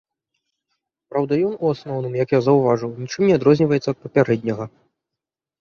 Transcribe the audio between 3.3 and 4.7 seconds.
не адрозніваецца ад папярэдняга.